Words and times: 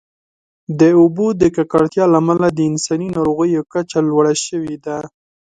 د 0.79 0.81
اوبو 0.99 1.27
د 1.41 1.43
ککړتیا 1.55 2.05
له 2.13 2.17
امله 2.21 2.47
د 2.51 2.59
انساني 2.71 3.07
ناروغیو 3.17 3.61
کچه 3.73 3.99
لوړه 4.09 4.33
شوې 4.45 4.75
ده. 4.85 4.97